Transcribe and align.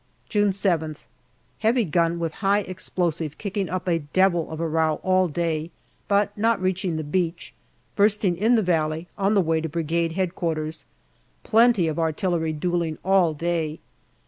June 0.29 0.49
7th. 0.49 1.05
Heavy 1.59 1.85
gun 1.85 2.17
with 2.17 2.33
high 2.41 2.61
explosive 2.61 3.37
kicking 3.37 3.69
up 3.69 3.87
a 3.87 3.99
devil 3.99 4.49
of 4.49 4.59
a 4.59 4.67
row 4.67 4.95
all 5.03 5.27
day, 5.27 5.69
but 6.07 6.35
not 6.35 6.59
reaching 6.59 6.95
the 6.95 7.03
beach, 7.03 7.53
bursting 7.95 8.35
in 8.35 8.55
the 8.55 8.63
valley 8.63 9.07
on 9.15 9.35
the 9.35 9.41
way 9.41 9.61
to 9.61 9.69
Brigade 9.69 10.17
H.Q. 10.17 10.71
Plenty 11.43 11.87
of 11.87 11.99
artillery 11.99 12.51
duelling 12.51 12.97
all 13.05 13.35
day. 13.35 13.79